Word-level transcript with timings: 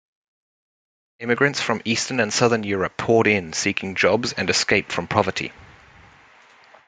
Immigrants 1.19 1.61
from 1.61 1.79
Eastern 1.85 2.19
and 2.19 2.33
Southern 2.33 2.63
Europe 2.63 2.97
poured 2.97 3.27
in 3.27 3.53
seeking 3.53 3.93
jobs 3.93 4.33
and 4.33 4.49
escape 4.49 4.91
from 4.91 5.05
poverty. 5.05 5.53